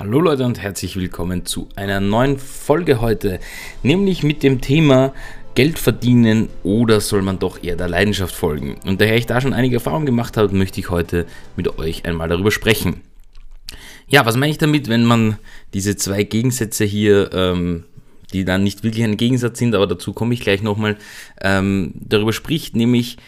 [0.00, 3.38] Hallo Leute und herzlich willkommen zu einer neuen Folge heute,
[3.82, 5.12] nämlich mit dem Thema
[5.54, 8.80] Geld verdienen oder soll man doch eher der Leidenschaft folgen?
[8.86, 12.30] Und daher ich da schon einige Erfahrungen gemacht habe, möchte ich heute mit euch einmal
[12.30, 13.02] darüber sprechen.
[14.08, 15.36] Ja, was meine ich damit, wenn man
[15.74, 17.84] diese zwei Gegensätze hier, ähm,
[18.32, 20.96] die dann nicht wirklich ein Gegensatz sind, aber dazu komme ich gleich nochmal,
[21.42, 23.18] ähm, darüber spricht, nämlich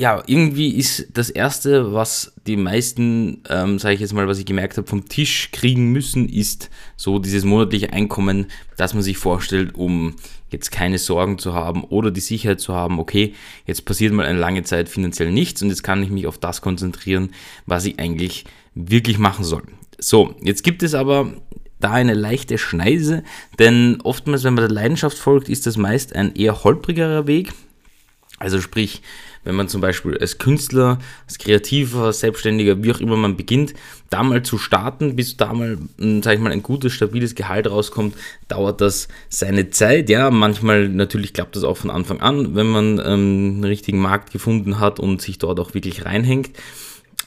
[0.00, 4.46] ja, irgendwie ist das Erste, was die meisten, ähm, sage ich jetzt mal, was ich
[4.46, 8.46] gemerkt habe, vom Tisch kriegen müssen, ist so dieses monatliche Einkommen,
[8.78, 10.14] das man sich vorstellt, um
[10.48, 13.34] jetzt keine Sorgen zu haben oder die Sicherheit zu haben, okay,
[13.66, 16.62] jetzt passiert mal eine lange Zeit finanziell nichts und jetzt kann ich mich auf das
[16.62, 17.32] konzentrieren,
[17.66, 19.64] was ich eigentlich wirklich machen soll.
[19.98, 21.30] So, jetzt gibt es aber
[21.78, 23.22] da eine leichte Schneise,
[23.58, 27.52] denn oftmals, wenn man der Leidenschaft folgt, ist das meist ein eher holprigerer Weg.
[28.40, 29.02] Also sprich,
[29.44, 33.74] wenn man zum Beispiel als Künstler, als Kreativer, Selbstständiger, wie auch immer man beginnt,
[34.08, 37.70] da mal zu starten, bis da mal, hm, sag ich mal, ein gutes, stabiles Gehalt
[37.70, 38.16] rauskommt,
[38.48, 40.08] dauert das seine Zeit.
[40.08, 44.32] Ja, manchmal natürlich klappt das auch von Anfang an, wenn man ähm, einen richtigen Markt
[44.32, 46.50] gefunden hat und sich dort auch wirklich reinhängt.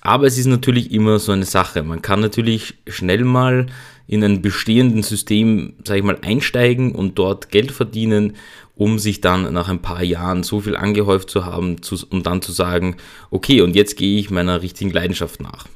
[0.06, 1.82] Aber es ist natürlich immer so eine Sache.
[1.82, 3.68] Man kann natürlich schnell mal
[4.06, 8.34] in ein bestehendes System, sage ich mal, einsteigen und dort Geld verdienen
[8.76, 12.42] um sich dann nach ein paar Jahren so viel angehäuft zu haben, zu, um dann
[12.42, 12.98] zu sagen,
[13.30, 15.68] okay, und jetzt gehe ich meiner richtigen Leidenschaft nach.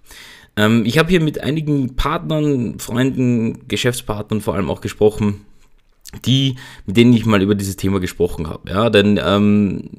[0.55, 5.45] Ähm, ich habe hier mit einigen Partnern, Freunden, Geschäftspartnern vor allem auch gesprochen,
[6.25, 6.55] die,
[6.85, 8.71] mit denen ich mal über dieses Thema gesprochen habe.
[8.71, 9.89] Ja, denn ähm,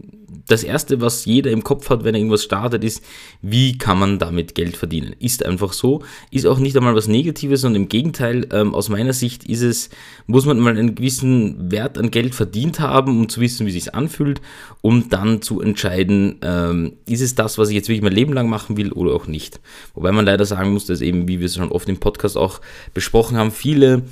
[0.49, 3.05] das Erste, was jeder im Kopf hat, wenn er irgendwas startet, ist,
[3.43, 5.15] wie kann man damit Geld verdienen?
[5.21, 6.03] Ist einfach so.
[6.31, 9.91] Ist auch nicht einmal was Negatives, sondern im Gegenteil, ähm, aus meiner Sicht ist es,
[10.27, 13.85] muss man mal einen gewissen Wert an Geld verdient haben, um zu wissen, wie es
[13.85, 14.41] sich anfühlt,
[14.81, 18.49] um dann zu entscheiden, ähm, ist es das, was ich jetzt wirklich mein Leben lang
[18.49, 19.61] machen will oder auch nicht.
[19.95, 22.61] Wobei man leider sagen muss, dass eben, wie wir es schon oft im Podcast auch
[22.95, 24.03] besprochen haben, viele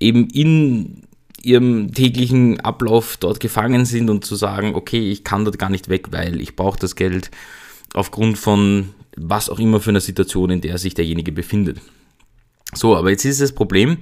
[0.00, 1.02] eben in
[1.44, 5.88] ihrem täglichen Ablauf dort gefangen sind und zu sagen, okay, ich kann dort gar nicht
[5.88, 7.30] weg, weil ich brauche das Geld
[7.94, 11.80] aufgrund von was auch immer für einer Situation, in der sich derjenige befindet.
[12.74, 13.98] So, aber jetzt ist das Problem,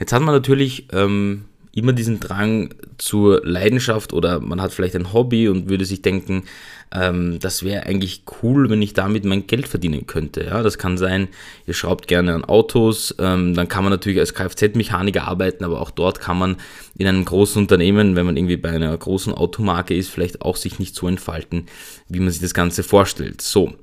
[0.00, 1.44] jetzt hat man natürlich ähm,
[1.78, 6.44] immer diesen Drang zur Leidenschaft oder man hat vielleicht ein Hobby und würde sich denken,
[6.92, 10.44] ähm, das wäre eigentlich cool, wenn ich damit mein Geld verdienen könnte.
[10.44, 11.28] Ja, das kann sein,
[11.66, 15.90] ihr schraubt gerne an Autos, ähm, dann kann man natürlich als Kfz-Mechaniker arbeiten, aber auch
[15.90, 16.56] dort kann man
[16.96, 20.78] in einem großen Unternehmen, wenn man irgendwie bei einer großen Automarke ist, vielleicht auch sich
[20.78, 21.66] nicht so entfalten,
[22.08, 23.42] wie man sich das Ganze vorstellt.
[23.42, 23.74] So.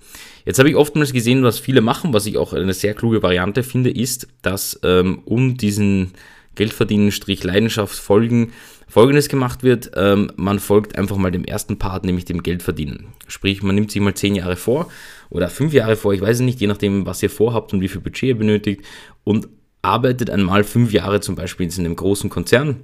[0.45, 3.63] Jetzt habe ich oftmals gesehen, was viele machen, was ich auch eine sehr kluge Variante
[3.63, 6.11] finde, ist, dass ähm, um diesen
[6.55, 8.53] Geldverdienen, Strich Leidenschaft folgen,
[8.87, 13.07] folgendes gemacht wird, ähm, man folgt einfach mal dem ersten Part, nämlich dem Geldverdienen.
[13.27, 14.89] Sprich, man nimmt sich mal zehn Jahre vor
[15.29, 17.87] oder fünf Jahre vor, ich weiß es nicht, je nachdem, was ihr vorhabt und wie
[17.87, 18.81] viel Budget ihr benötigt
[19.23, 19.47] und
[19.81, 22.81] arbeitet einmal fünf Jahre zum Beispiel in einem großen Konzern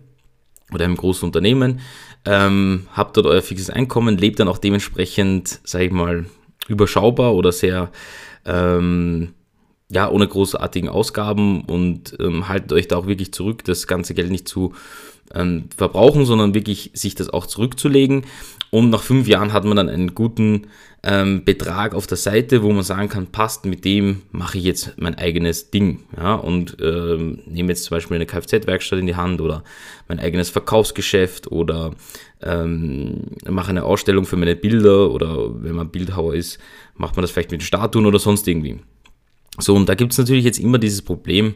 [0.71, 1.79] oder einem großen Unternehmen,
[2.25, 6.25] ähm, habt dort euer fixes Einkommen, lebt dann auch dementsprechend, sage ich mal,
[6.67, 7.91] überschaubar oder sehr
[8.45, 9.33] ähm,
[9.91, 14.31] ja, ohne großartigen Ausgaben und ähm, haltet euch da auch wirklich zurück, das ganze Geld
[14.31, 14.73] nicht zu
[15.35, 18.25] ähm, verbrauchen, sondern wirklich sich das auch zurückzulegen.
[18.69, 20.67] Und nach fünf Jahren hat man dann einen guten
[21.03, 24.93] ähm, Betrag auf der Seite, wo man sagen kann, passt, mit dem mache ich jetzt
[24.97, 26.03] mein eigenes Ding.
[26.15, 29.63] Ja, und ähm, nehme jetzt zum Beispiel eine Kfz-Werkstatt in die Hand oder
[30.07, 31.91] mein eigenes Verkaufsgeschäft oder
[32.41, 36.59] ähm, mache eine Ausstellung für meine Bilder oder wenn man Bildhauer ist,
[36.95, 38.79] macht man das vielleicht mit Statuen oder sonst irgendwie.
[39.59, 41.55] So, und da gibt es natürlich jetzt immer dieses Problem,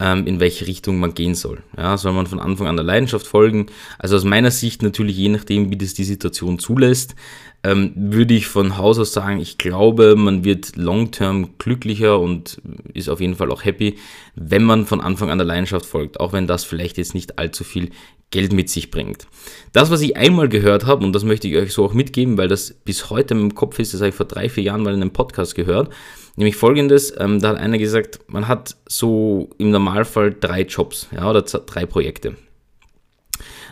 [0.00, 1.62] ähm, in welche Richtung man gehen soll.
[1.76, 3.66] Ja, soll man von Anfang an der Leidenschaft folgen?
[3.98, 7.14] Also aus meiner Sicht natürlich, je nachdem, wie das die Situation zulässt,
[7.62, 12.60] ähm, würde ich von Haus aus sagen, ich glaube, man wird long-term glücklicher und
[12.92, 13.96] ist auf jeden Fall auch happy,
[14.34, 17.64] wenn man von Anfang an der Leidenschaft folgt, auch wenn das vielleicht jetzt nicht allzu
[17.64, 17.90] viel
[18.34, 19.28] Geld mit sich bringt.
[19.72, 22.48] Das, was ich einmal gehört habe, und das möchte ich euch so auch mitgeben, weil
[22.48, 25.00] das bis heute im Kopf ist, das habe ich vor drei, vier Jahren mal in
[25.00, 25.90] einem Podcast gehört,
[26.34, 31.30] nämlich folgendes, ähm, da hat einer gesagt, man hat so im Normalfall drei Jobs ja,
[31.30, 32.34] oder drei Projekte.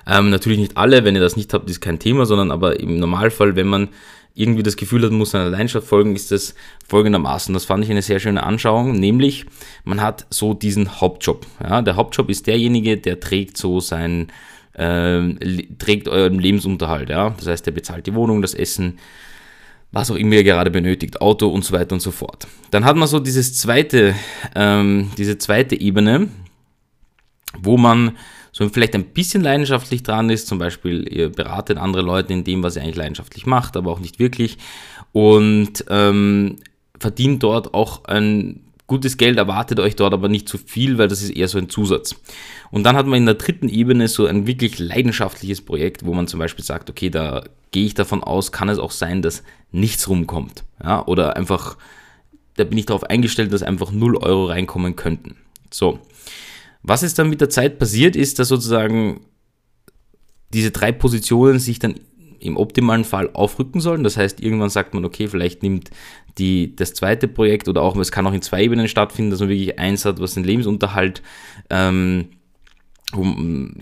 [0.07, 3.01] Ähm, natürlich nicht alle, wenn ihr das nicht habt, ist kein Thema, sondern aber im
[3.01, 3.89] Normalfall, wenn man
[4.35, 6.55] irgendwie das Gefühl hat, muss einer Leidenschaft folgen, ist das
[6.89, 7.53] folgendermaßen.
[7.53, 9.47] Das fand ich eine sehr schöne Anschauung, nämlich
[9.85, 11.47] man hat so diesen Hauptjob.
[11.63, 14.29] Ja, der Hauptjob ist derjenige, der trägt so sein,
[14.75, 15.35] äh,
[15.79, 17.11] trägt euren Lebensunterhalt.
[17.11, 18.99] Ja, das heißt, der bezahlt die Wohnung, das Essen,
[19.91, 22.47] was auch immer ihr gerade benötigt, Auto und so weiter und so fort.
[22.71, 24.15] Dann hat man so dieses zweite,
[24.55, 26.29] ähm, diese zweite Ebene,
[27.59, 28.17] wo man
[28.53, 32.63] so vielleicht ein bisschen leidenschaftlich dran ist, zum Beispiel ihr beratet andere Leute in dem,
[32.63, 34.59] was ihr eigentlich leidenschaftlich macht, aber auch nicht wirklich
[35.13, 36.59] und ähm,
[36.99, 38.61] verdient dort auch ein
[38.93, 41.71] gutes Geld erwartet euch dort aber nicht zu viel, weil das ist eher so ein
[41.71, 42.15] Zusatz.
[42.71, 46.29] Und dann hat man in der dritten Ebene so ein wirklich leidenschaftliches Projekt, wo man
[46.29, 50.11] zum Beispiel sagt, okay, da gehe ich davon aus, kann es auch sein, dass nichts
[50.11, 50.65] rumkommt.
[50.85, 51.79] Ja, oder einfach,
[52.57, 55.37] da bin ich darauf eingestellt, dass einfach 0 Euro reinkommen könnten.
[55.71, 55.99] So.
[56.83, 59.21] Was ist dann mit der Zeit passiert, ist, dass sozusagen
[60.53, 61.95] diese drei Positionen sich dann
[62.41, 64.05] im optimalen Fall aufrücken sollen.
[64.05, 65.91] Das heißt, irgendwann sagt man, okay, vielleicht nimmt
[66.39, 69.49] die, das zweite Projekt oder auch, es kann auch in zwei Ebenen stattfinden, dass man
[69.49, 71.23] wirklich eins hat, was den Lebensunterhalt
[71.71, 72.29] ähm,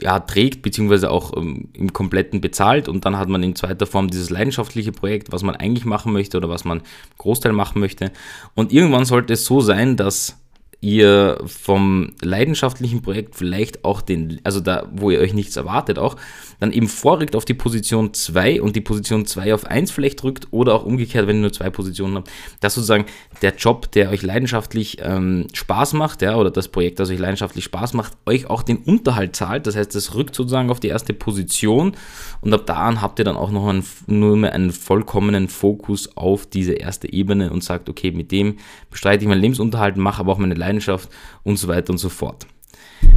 [0.01, 4.09] ja, trägt, beziehungsweise auch um, im Kompletten bezahlt und dann hat man in zweiter Form
[4.09, 6.83] dieses leidenschaftliche Projekt, was man eigentlich machen möchte oder was man
[7.19, 8.11] Großteil machen möchte.
[8.55, 10.40] Und irgendwann sollte es so sein, dass
[10.81, 16.17] ihr vom leidenschaftlichen Projekt vielleicht auch den, also da, wo ihr euch nichts erwartet auch,
[16.59, 20.49] dann eben vorrückt auf die Position 2 und die Position 2 auf 1 vielleicht drückt
[20.53, 22.31] oder auch umgekehrt, wenn ihr nur zwei Positionen habt,
[22.61, 23.05] dass sozusagen
[23.43, 27.65] der Job, der euch leidenschaftlich ähm, Spaß macht, ja, oder das Projekt, das euch leidenschaftlich
[27.65, 29.67] Spaß macht, euch auch den Unterhalt zahlt.
[29.67, 31.93] Das heißt, das rückt sozusagen auf die erste Position
[32.41, 36.17] und ab da an habt ihr dann auch noch einen, nur mehr einen vollkommenen Fokus
[36.17, 38.57] auf diese erste Ebene und sagt, okay, mit dem
[38.91, 41.09] bestreite ich meinen Lebensunterhalt, mache aber auch meine Leidenschaft
[41.43, 42.47] und so weiter und so fort.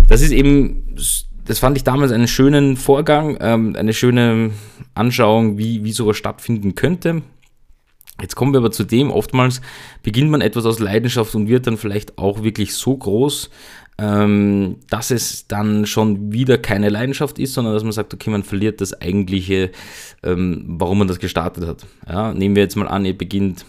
[0.08, 0.96] Das ist eben
[1.46, 4.52] das fand ich damals einen schönen Vorgang, ähm, eine schöne
[4.94, 7.22] Anschauung, wie, wie sowas stattfinden könnte.
[8.22, 9.60] Jetzt kommen wir aber zu dem, oftmals
[10.04, 13.50] beginnt man etwas aus Leidenschaft und wird dann vielleicht auch wirklich so groß,
[13.98, 18.44] ähm, dass es dann schon wieder keine Leidenschaft ist, sondern dass man sagt, okay, man
[18.44, 19.72] verliert das eigentliche,
[20.24, 21.86] ähm, warum man das gestartet hat.
[22.08, 23.66] Ja, nehmen wir jetzt mal an, ihr beginnt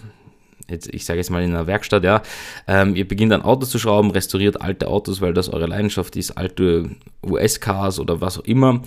[0.68, 2.22] jetzt, ich sage jetzt mal in einer Werkstatt, ja,
[2.66, 6.32] ähm, ihr beginnt an Autos zu schrauben, restauriert alte Autos, weil das eure Leidenschaft ist,
[6.32, 6.90] alte
[7.24, 8.82] US-Cars oder was auch immer.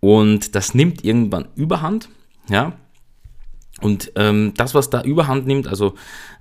[0.00, 2.08] Und das nimmt irgendwann Überhand,
[2.48, 2.72] ja.
[3.80, 5.94] Und ähm, das, was da Überhand nimmt, also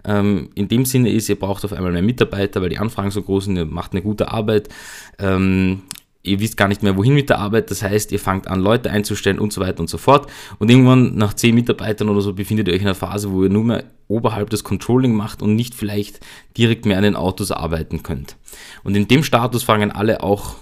[0.04, 3.22] ähm, in dem Sinne ist, ihr braucht auf einmal mehr Mitarbeiter, weil die Anfragen so
[3.22, 4.70] groß sind, ihr macht eine gute Arbeit.
[5.20, 5.84] Ähm,
[6.28, 7.72] ihr wisst gar nicht mehr, wohin mit der Arbeit.
[7.72, 10.30] Das heißt, ihr fangt an, Leute einzustellen und so weiter und so fort.
[10.60, 13.50] Und irgendwann nach zehn Mitarbeitern oder so befindet ihr euch in einer Phase, wo ihr
[13.50, 16.20] nur mehr oberhalb des Controlling macht und nicht vielleicht
[16.58, 18.36] direkt mehr an den Autos arbeiten könnt.
[18.84, 20.56] Und in dem Status fangen alle auch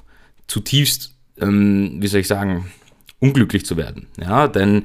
[0.48, 2.72] zutiefst, ähm, wie soll ich sagen,
[3.20, 4.08] unglücklich zu werden.
[4.20, 4.84] Ja, denn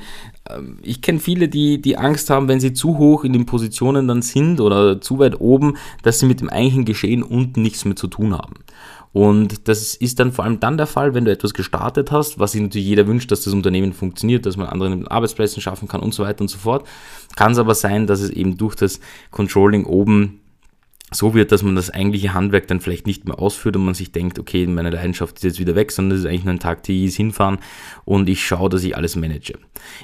[0.48, 4.08] ähm, ich kenne viele, die, die Angst haben, wenn sie zu hoch in den Positionen
[4.08, 7.96] dann sind oder zu weit oben, dass sie mit dem eigentlichen Geschehen unten nichts mehr
[7.96, 8.54] zu tun haben.
[9.12, 12.52] Und das ist dann vor allem dann der Fall, wenn du etwas gestartet hast, was
[12.52, 16.14] sich natürlich jeder wünscht, dass das Unternehmen funktioniert, dass man anderen Arbeitsplätze schaffen kann und
[16.14, 16.86] so weiter und so fort.
[17.34, 19.00] Kann es aber sein, dass es eben durch das
[19.32, 20.40] Controlling oben
[21.12, 24.12] so wird, dass man das eigentliche Handwerk dann vielleicht nicht mehr ausführt und man sich
[24.12, 26.82] denkt, okay, meine Leidenschaft ist jetzt wieder weg, sondern das ist eigentlich nur ein Tag
[26.82, 27.58] TIs hinfahren
[28.04, 29.58] und ich schaue, dass ich alles manage.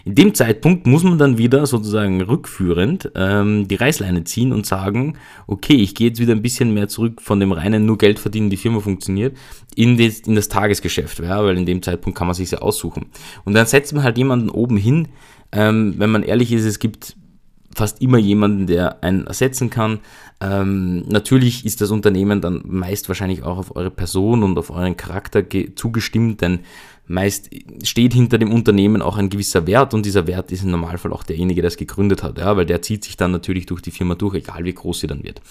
[0.04, 5.16] In dem Zeitpunkt muss man dann wieder sozusagen rückführend ähm, die Reißleine ziehen und sagen,
[5.46, 8.50] okay, ich gehe jetzt wieder ein bisschen mehr zurück von dem reinen nur Geld verdienen,
[8.50, 9.36] die Firma funktioniert,
[9.74, 13.06] in das, in das Tagesgeschäft, ja, weil in dem Zeitpunkt kann man sich ja aussuchen.
[13.44, 15.08] Und dann setzt man halt jemanden oben hin,
[15.52, 17.16] ähm, wenn man ehrlich ist, es gibt
[17.76, 20.00] fast immer jemanden, der einen ersetzen kann.
[20.40, 24.96] Ähm, natürlich ist das Unternehmen dann meist wahrscheinlich auch auf eure Person und auf euren
[24.96, 25.44] Charakter
[25.75, 26.61] zugestimmt, denn
[27.06, 27.50] meist
[27.82, 31.23] steht hinter dem Unternehmen auch ein gewisser Wert und dieser Wert ist im Normalfall auch
[31.23, 34.14] derjenige, der es gegründet hat, ja, weil der zieht sich dann natürlich durch die Firma
[34.14, 35.43] durch, egal wie groß sie dann wird.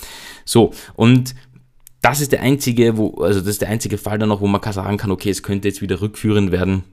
[0.46, 1.36] So, und
[2.02, 4.62] das ist der einzige, wo, also das ist der einzige Fall dann noch, wo man
[4.74, 6.84] sagen kann, okay, es könnte jetzt wieder rückführend werden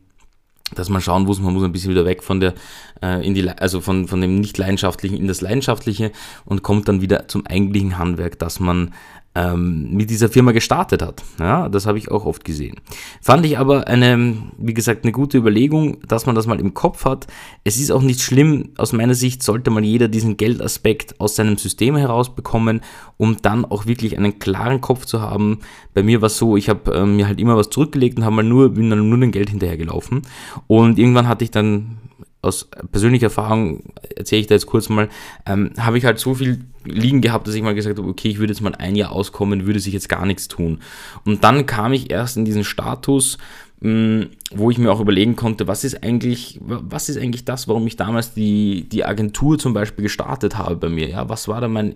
[0.75, 2.55] dass man schauen muss, man muss ein bisschen wieder weg von der,
[3.02, 6.12] äh, in die, also von, von dem nicht leidenschaftlichen in das leidenschaftliche
[6.45, 8.93] und kommt dann wieder zum eigentlichen Handwerk, dass man
[9.35, 11.23] ähm, mit dieser Firma gestartet hat.
[11.39, 12.77] Ja, das habe ich auch oft gesehen.
[13.21, 17.05] Fand ich aber eine, wie gesagt, eine gute Überlegung, dass man das mal im Kopf
[17.05, 17.27] hat.
[17.65, 21.57] Es ist auch nicht schlimm, aus meiner Sicht sollte mal jeder diesen Geldaspekt aus seinem
[21.57, 22.83] System herausbekommen,
[23.17, 25.61] um dann auch wirklich einen klaren Kopf zu haben.
[25.95, 28.37] Bei mir war es so, ich habe äh, mir halt immer was zurückgelegt und habe
[28.37, 30.23] mal nur, bin dann nur dem Geld hinterhergelaufen.
[30.67, 31.99] Und irgendwann hatte ich dann
[32.43, 33.85] aus persönlicher Erfahrung,
[34.17, 35.09] erzähle ich da jetzt kurz mal,
[35.47, 38.39] ähm, habe ich halt so viel liegen gehabt, dass ich mal gesagt habe, okay, ich
[38.39, 40.81] würde jetzt mal ein Jahr auskommen, würde sich jetzt gar nichts tun.
[41.25, 43.39] Und dann kam ich erst in diesen Status,
[43.81, 47.69] mh, mm, wo ich mir auch überlegen konnte, was ist eigentlich, was ist eigentlich das,
[47.69, 51.09] warum ich damals die, die Agentur zum Beispiel gestartet habe bei mir.
[51.09, 51.95] Ja, was war da mein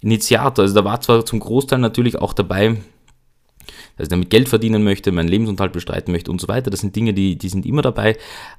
[0.00, 0.62] Initiator?
[0.62, 2.76] Also da war zwar zum Großteil natürlich auch dabei,
[3.96, 6.70] dass ich damit Geld verdienen möchte, meinen Lebensunterhalt bestreiten möchte und so weiter.
[6.70, 8.18] Das sind Dinge, die, die sind immer dabei.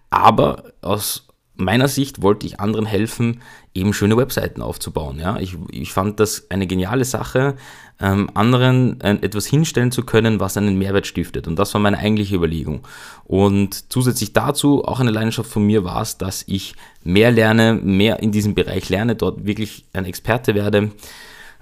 [0.09, 1.26] Aber aus
[1.57, 3.41] meiner Sicht wollte ich anderen helfen,
[3.73, 5.19] eben schöne Webseiten aufzubauen.
[5.19, 5.37] Ja?
[5.39, 7.55] Ich, ich fand das eine geniale Sache,
[7.99, 11.47] ähm, anderen äh, etwas hinstellen zu können, was einen Mehrwert stiftet.
[11.47, 12.81] Und das war meine eigentliche Überlegung.
[13.25, 18.19] Und zusätzlich dazu, auch eine Leidenschaft von mir war es, dass ich mehr lerne, mehr
[18.21, 20.91] in diesem Bereich lerne, dort wirklich ein Experte werde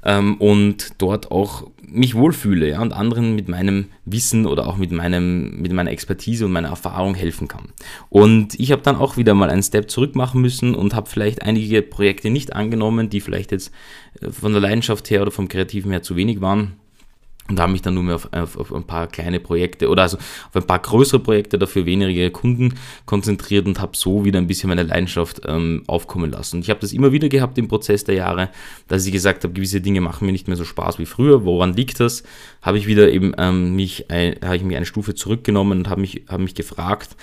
[0.06, 4.92] ähm, und dort auch mich wohlfühle ja, und anderen mit meinem Wissen oder auch mit,
[4.92, 7.70] meinem, mit meiner Expertise und meiner Erfahrung helfen kann.
[8.10, 11.42] Und ich habe dann auch wieder mal einen Step zurück machen müssen und habe vielleicht
[11.44, 13.72] einige Projekte nicht angenommen, die vielleicht jetzt
[14.22, 16.74] äh, von der Leidenschaft her oder vom Kreativen her zu wenig waren
[17.48, 20.18] und habe mich dann nur mehr auf, auf, auf, ein paar kleine Projekte oder also
[20.18, 22.74] auf ein paar größere Projekte dafür weniger Kunden
[23.06, 26.58] konzentriert und habe so wieder ein bisschen meine Leidenschaft ähm, aufkommen lassen.
[26.58, 28.50] Und ich habe das immer wieder gehabt im Prozess der Jahre,
[28.88, 31.46] dass ich gesagt habe, gewisse Dinge machen mir nicht mehr so Spaß wie früher.
[31.46, 32.24] Woran liegt das?
[32.64, 36.24] Habe ich wieder eben ähm, mich, habe ich mich eine Stufe zurückgenommen und habe mich,
[36.28, 37.16] habe mich gefragt,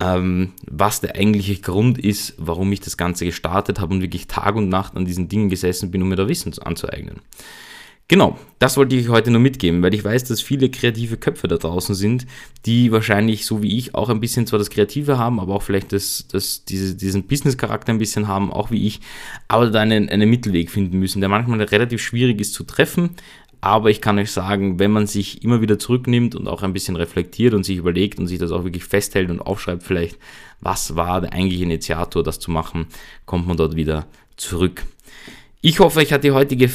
[0.00, 4.56] ähm, was der eigentliche Grund ist, warum ich das Ganze gestartet habe und wirklich Tag
[4.56, 7.20] und Nacht an diesen Dingen gesessen bin, um mir da Wissen anzueignen.
[8.08, 11.56] Genau, das wollte ich heute nur mitgeben, weil ich weiß, dass viele kreative Köpfe da
[11.56, 12.24] draußen sind,
[12.64, 15.92] die wahrscheinlich so wie ich auch ein bisschen zwar das Kreative haben, aber auch vielleicht
[15.92, 19.00] das, das, diese, diesen Business-Charakter ein bisschen haben, auch wie ich,
[19.48, 23.10] aber da einen, einen Mittelweg finden müssen, der manchmal relativ schwierig ist zu treffen.
[23.60, 26.94] Aber ich kann euch sagen, wenn man sich immer wieder zurücknimmt und auch ein bisschen
[26.94, 30.16] reflektiert und sich überlegt und sich das auch wirklich festhält und aufschreibt, vielleicht,
[30.60, 32.86] was war der eigentliche Initiator, das zu machen,
[33.24, 34.84] kommt man dort wieder zurück.
[35.62, 36.70] Ich hoffe, euch hat die heutige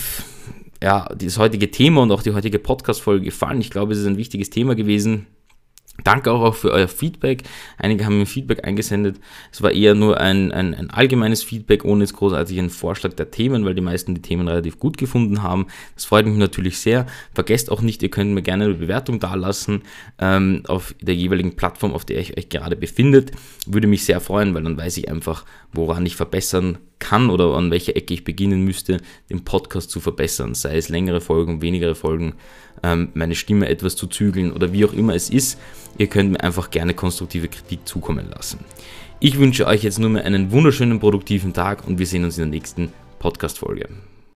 [0.83, 3.61] ja, das heutige Thema und auch die heutige Podcast-Folge gefallen.
[3.61, 5.27] Ich glaube, es ist ein wichtiges Thema gewesen.
[6.03, 7.43] Danke auch für euer Feedback.
[7.77, 9.19] Einige haben mir Feedback eingesendet.
[9.51, 13.29] Es war eher nur ein, ein, ein, allgemeines Feedback, ohne jetzt großartig einen Vorschlag der
[13.29, 15.67] Themen, weil die meisten die Themen relativ gut gefunden haben.
[15.95, 17.05] Das freut mich natürlich sehr.
[17.33, 19.83] Vergesst auch nicht, ihr könnt mir gerne eine Bewertung dalassen
[20.17, 23.31] ähm, auf der jeweiligen Plattform, auf der ihr euch gerade befindet.
[23.67, 27.71] Würde mich sehr freuen, weil dann weiß ich einfach, woran ich verbessern kann oder an
[27.71, 30.53] welcher Ecke ich beginnen müsste, den Podcast zu verbessern.
[30.53, 32.35] Sei es längere Folgen, weniger Folgen,
[32.83, 35.59] ähm, meine Stimme etwas zu zügeln oder wie auch immer es ist.
[35.97, 38.59] Ihr könnt mir einfach gerne konstruktive Kritik zukommen lassen.
[39.19, 42.43] Ich wünsche euch jetzt nur mehr einen wunderschönen, produktiven Tag und wir sehen uns in
[42.43, 43.89] der nächsten Podcast-Folge.